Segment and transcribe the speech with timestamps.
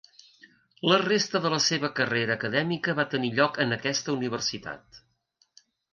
[0.91, 5.03] La resta de la seva carrera acadèmica va tenir lloc en aquesta universitat.